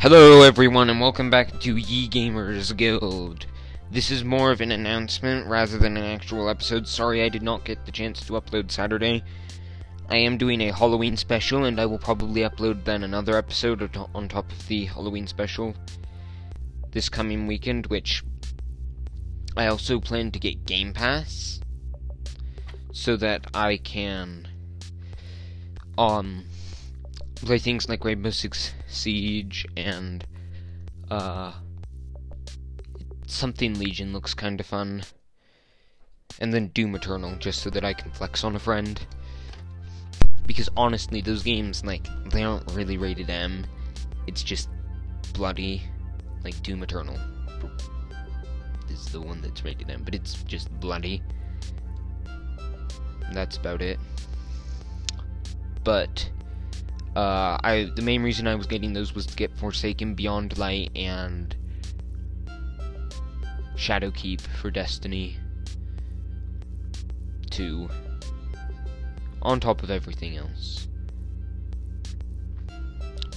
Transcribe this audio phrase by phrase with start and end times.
[0.00, 3.44] Hello everyone and welcome back to Ye Gamers Guild.
[3.90, 6.88] This is more of an announcement rather than an actual episode.
[6.88, 9.22] Sorry I did not get the chance to upload Saturday.
[10.08, 14.26] I am doing a Halloween special and I will probably upload then another episode on
[14.26, 15.74] top of the Halloween special
[16.92, 18.24] this coming weekend, which
[19.54, 21.60] I also plan to get Game Pass
[22.94, 24.48] so that I can
[25.98, 26.44] um
[27.46, 30.24] play things like Rainbow Six Siege and
[31.10, 31.52] uh,
[33.26, 35.02] something Legion looks kind of fun.
[36.40, 39.00] And then Doom Eternal, just so that I can flex on a friend.
[40.46, 43.66] Because honestly, those games, like, they aren't really rated M.
[44.26, 44.68] It's just
[45.34, 45.82] bloody.
[46.42, 47.18] Like Doom Eternal
[48.90, 51.22] is the one that's rated M, but it's just bloody.
[53.32, 53.98] That's about it.
[55.84, 56.28] But
[57.16, 60.90] uh, I the main reason I was getting those was to get Forsaken, Beyond Light,
[60.94, 61.54] and
[63.76, 65.36] Shadowkeep for Destiny
[67.50, 67.88] 2,
[69.42, 70.86] on top of everything else.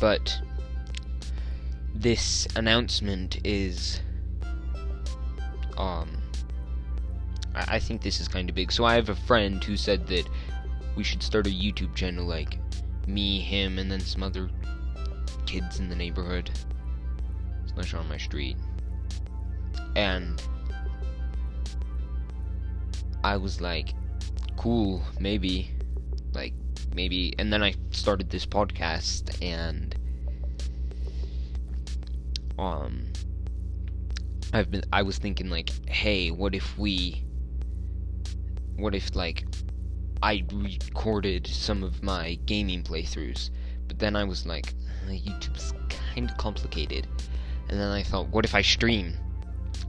[0.00, 0.38] But
[1.94, 4.00] this announcement is,
[5.78, 6.10] um,
[7.54, 8.72] I, I think this is kind of big.
[8.72, 10.28] So I have a friend who said that
[10.96, 12.58] we should start a YouTube channel like
[13.06, 14.48] me, him, and then some other
[15.46, 16.50] kids in the neighborhood.
[17.74, 18.56] Slash on my street.
[19.96, 20.42] And
[23.24, 23.94] I was like,
[24.56, 25.70] cool, maybe.
[26.32, 26.54] Like,
[26.94, 27.34] maybe.
[27.38, 29.94] And then I started this podcast, and.
[32.58, 33.06] Um.
[34.52, 34.84] I've been.
[34.92, 37.24] I was thinking, like, hey, what if we.
[38.76, 39.44] What if, like,
[40.22, 43.50] I recorded some of my gaming playthroughs,
[43.88, 44.74] but then I was like,
[45.06, 47.08] uh, YouTube's kind of complicated.
[47.68, 49.14] And then I thought, what if I stream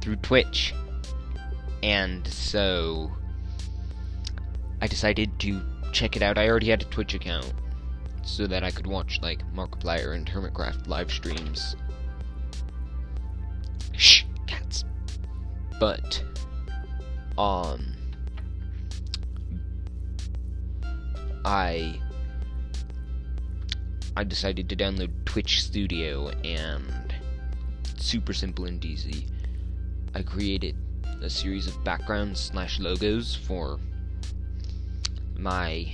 [0.00, 0.74] through Twitch?
[1.82, 3.12] And so
[4.80, 5.60] I decided to
[5.92, 6.38] check it out.
[6.38, 7.52] I already had a Twitch account
[8.22, 11.76] so that I could watch like Markiplier and Hermitcraft live streams.
[13.92, 14.84] Shh, cats.
[15.78, 16.22] But
[17.36, 17.93] um
[21.44, 22.00] I
[24.16, 27.14] I decided to download Twitch Studio and
[27.98, 29.26] super simple and easy.
[30.14, 30.76] I created
[31.20, 33.78] a series of backgrounds slash logos for
[35.36, 35.92] my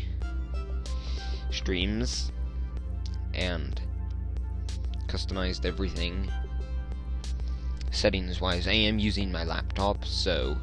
[1.50, 2.30] streams
[3.32, 3.80] and
[5.06, 6.30] customized everything
[7.90, 8.68] settings wise.
[8.68, 10.56] I am using my laptop, so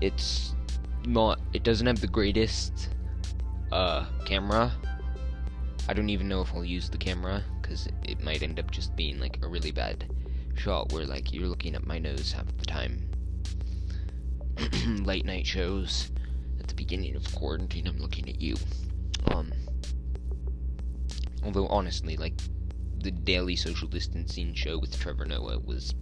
[0.00, 0.54] it's
[1.06, 2.88] not it doesn't have the greatest
[3.74, 4.72] uh, camera.
[5.88, 8.94] I don't even know if I'll use the camera, because it might end up just
[8.96, 10.06] being like a really bad
[10.54, 13.10] shot where like you're looking at my nose half the time.
[15.04, 16.12] Late night shows
[16.60, 18.54] at the beginning of quarantine, I'm looking at you.
[19.32, 19.52] Um,
[21.42, 22.34] although honestly, like
[23.02, 25.94] the daily social distancing show with Trevor Noah was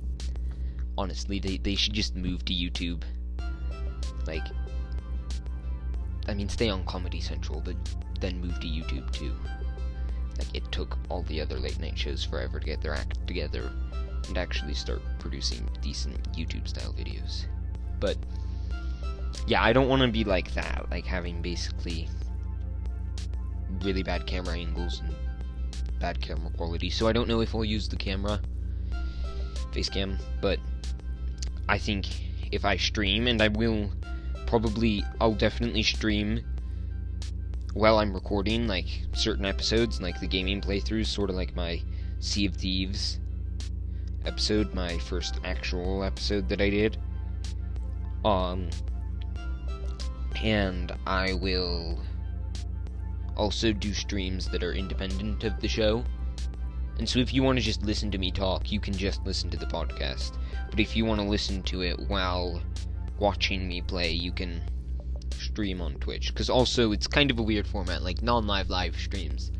[0.99, 3.03] honestly they they should just move to YouTube.
[4.27, 4.44] Like
[6.28, 7.77] I mean, stay on Comedy Central, but
[8.21, 9.34] then move to YouTube too.
[10.38, 13.71] Like, it took all the other late night shows forever to get their act together
[14.28, 17.47] and actually start producing decent YouTube style videos.
[18.00, 18.16] But,
[19.47, 22.09] yeah, I don't want to be like that, like having basically
[23.82, 25.15] really bad camera angles and
[25.99, 26.91] bad camera quality.
[26.91, 28.41] So I don't know if I'll use the camera,
[29.72, 30.59] face cam, but
[31.69, 32.06] I think
[32.53, 33.91] if I stream, and I will
[34.53, 36.45] probably I'll definitely stream
[37.73, 41.81] while I'm recording like certain episodes, like the gaming playthroughs, sort of like my
[42.21, 43.19] Sea of Thieves
[44.27, 46.99] episode, my first actual episode that I did.
[48.27, 48.69] Um,
[50.43, 51.99] and I will
[53.39, 56.05] also do streams that are independent of the show.
[56.99, 59.49] And so if you want to just listen to me talk, you can just listen
[59.49, 60.37] to the podcast.
[60.69, 62.61] But if you want to listen to it while
[63.23, 64.61] watching me play, you can
[65.39, 66.35] stream on Twitch.
[66.35, 69.53] Because also, it's kind of a weird format, like non live live streams.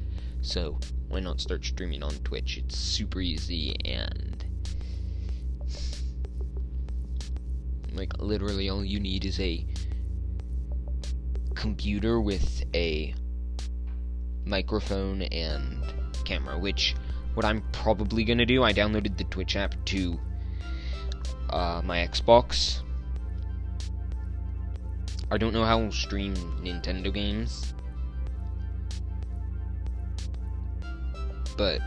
[0.43, 0.79] So,
[1.09, 2.59] why not start streaming on Twitch?
[2.59, 4.45] It's super easy and.
[7.95, 9.65] Like, literally, all you need is a
[11.55, 13.15] computer with a
[14.45, 15.85] microphone and
[16.25, 16.97] camera, which
[17.35, 20.19] what I'm probably gonna do, I downloaded the Twitch app to
[21.51, 22.83] uh, my Xbox
[25.33, 27.73] I don't know how to stream Nintendo games.
[31.57, 31.81] But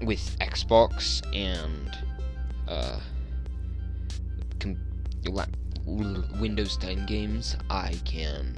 [0.00, 1.98] with Xbox and
[2.68, 3.00] uh,
[5.84, 8.56] Windows 10 games, I can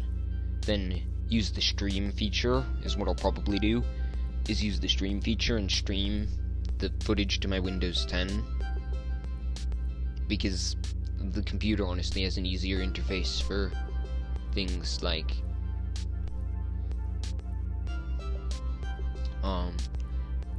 [0.67, 3.83] then use the stream feature, is what I'll probably do,
[4.47, 6.29] is use the stream feature and stream
[6.77, 8.45] the footage to my Windows 10.
[10.29, 10.77] Because
[11.31, 13.71] the computer honestly has an easier interface for
[14.53, 15.33] things like
[19.43, 19.75] um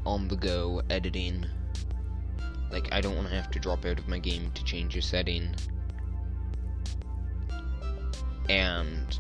[0.06, 1.46] on the go editing.
[2.72, 5.02] Like I don't want to have to drop out of my game to change a
[5.02, 5.56] setting.
[8.50, 9.20] And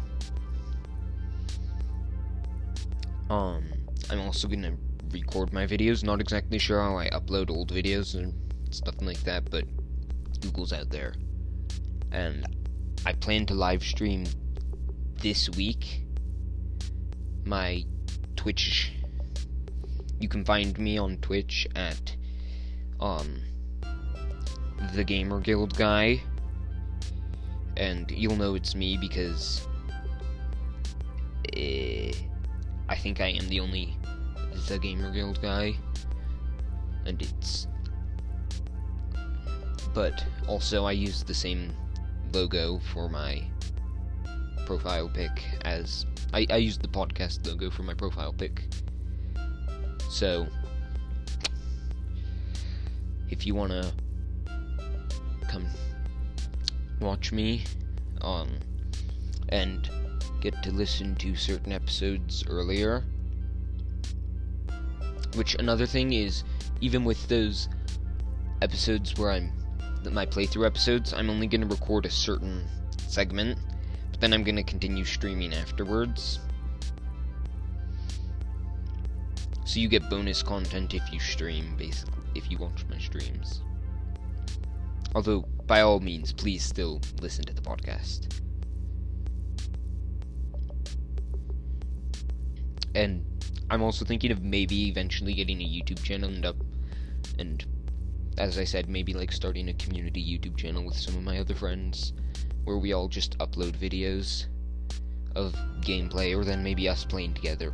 [3.30, 3.64] um
[4.10, 4.76] I'm also gonna
[5.12, 6.04] record my videos.
[6.04, 8.34] Not exactly sure how I upload old videos and
[8.74, 9.66] stuff like that but
[10.42, 11.14] Google's out there
[12.14, 12.46] and
[13.06, 14.26] I plan to live stream
[15.22, 16.04] this week.
[17.46, 17.84] My
[18.38, 18.94] Twitch
[20.20, 22.16] you can find me on Twitch at
[23.02, 23.42] um
[24.94, 26.22] the Gamer Guild guy.
[27.76, 29.68] And you'll know it's me because
[31.58, 32.12] uh,
[32.88, 33.98] I think I am the only
[34.68, 35.76] the Gamer Guild guy.
[37.06, 37.68] And it's
[39.94, 41.74] but also I use the same
[42.34, 43.44] logo for my
[44.66, 48.64] profile pic as I, I use the podcast logo for my profile pic.
[50.10, 50.48] So
[53.30, 53.92] if you wanna
[55.48, 55.66] come
[57.00, 57.64] watch me
[58.22, 58.50] um
[59.50, 59.90] and
[60.42, 63.04] get to listen to certain episodes earlier
[65.36, 66.44] which another thing is
[66.82, 67.70] even with those
[68.62, 69.52] episodes where I'm
[70.12, 72.66] my playthrough episodes, I'm only going to record a certain
[73.08, 73.58] segment,
[74.12, 76.40] but then I'm going to continue streaming afterwards.
[79.66, 83.62] So you get bonus content if you stream, basically, if you watch my streams.
[85.16, 88.42] Although, by all means, please still listen to the podcast.
[92.96, 93.26] And
[93.70, 96.58] I'm also thinking of maybe eventually getting a YouTube channel and up
[97.40, 97.66] and
[98.38, 101.56] as I said, maybe like starting a community YouTube channel with some of my other
[101.56, 102.14] friends
[102.64, 104.46] where we all just upload videos
[105.36, 107.74] of gameplay or then maybe us playing together.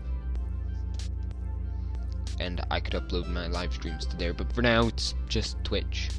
[2.39, 6.09] And I could upload my live streams to there, but for now it's just Twitch.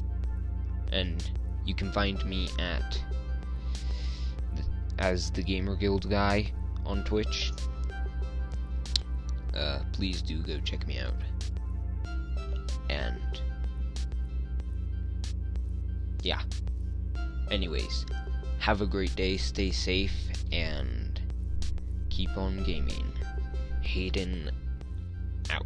[0.91, 1.29] And
[1.65, 2.99] you can find me at
[4.55, 4.63] the,
[4.99, 6.51] as the Gamer Guild guy
[6.85, 7.51] on Twitch.
[9.55, 11.13] Uh, please do go check me out.
[12.89, 13.41] And
[16.21, 16.41] yeah.
[17.49, 18.05] Anyways,
[18.59, 20.15] have a great day, stay safe,
[20.51, 21.19] and
[22.09, 23.11] keep on gaming.
[23.81, 24.51] Hayden
[25.49, 25.65] out.